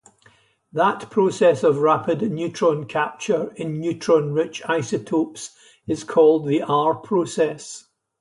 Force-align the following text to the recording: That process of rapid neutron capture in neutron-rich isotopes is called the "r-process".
That 0.73 1.11
process 1.11 1.63
of 1.63 1.77
rapid 1.77 2.23
neutron 2.23 2.85
capture 2.85 3.53
in 3.55 3.79
neutron-rich 3.79 4.63
isotopes 4.67 5.55
is 5.85 6.03
called 6.03 6.47
the 6.47 6.63
"r-process". 6.63 7.85